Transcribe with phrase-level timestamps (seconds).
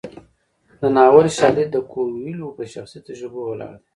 [0.79, 3.83] د ناول شالید د کویلیو په شخصي تجربو ولاړ دی.